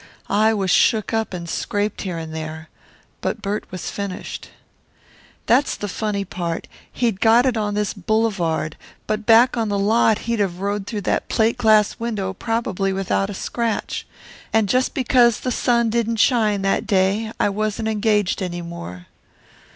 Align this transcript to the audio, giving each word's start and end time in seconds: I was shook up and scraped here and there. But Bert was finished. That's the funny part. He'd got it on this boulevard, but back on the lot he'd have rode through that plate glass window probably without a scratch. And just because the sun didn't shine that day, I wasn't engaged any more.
I 0.31 0.51
was 0.51 0.71
shook 0.71 1.13
up 1.13 1.31
and 1.31 1.47
scraped 1.47 2.01
here 2.01 2.17
and 2.17 2.33
there. 2.33 2.69
But 3.21 3.39
Bert 3.39 3.65
was 3.69 3.91
finished. 3.91 4.49
That's 5.45 5.75
the 5.77 5.87
funny 5.87 6.25
part. 6.25 6.67
He'd 6.91 7.21
got 7.21 7.45
it 7.45 7.55
on 7.55 7.75
this 7.75 7.93
boulevard, 7.93 8.77
but 9.05 9.27
back 9.27 9.55
on 9.57 9.69
the 9.69 9.77
lot 9.77 10.17
he'd 10.25 10.39
have 10.39 10.59
rode 10.59 10.87
through 10.87 11.01
that 11.01 11.29
plate 11.29 11.55
glass 11.59 11.99
window 11.99 12.33
probably 12.33 12.91
without 12.91 13.29
a 13.29 13.35
scratch. 13.35 14.07
And 14.51 14.67
just 14.67 14.95
because 14.95 15.41
the 15.41 15.51
sun 15.51 15.91
didn't 15.91 16.15
shine 16.15 16.63
that 16.63 16.87
day, 16.87 17.31
I 17.39 17.49
wasn't 17.49 17.87
engaged 17.87 18.41
any 18.41 18.63
more. 18.63 19.05